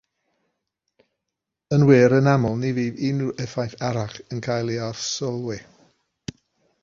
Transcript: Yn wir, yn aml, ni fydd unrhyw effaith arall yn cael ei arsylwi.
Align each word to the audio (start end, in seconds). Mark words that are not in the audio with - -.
Yn 1.75 1.83
wir, 1.89 2.15
yn 2.19 2.29
aml, 2.31 2.55
ni 2.63 2.71
fydd 2.77 3.03
unrhyw 3.09 3.35
effaith 3.45 3.75
arall 3.89 4.19
yn 4.37 4.41
cael 4.47 4.71
ei 4.77 4.79
arsylwi. 4.87 5.61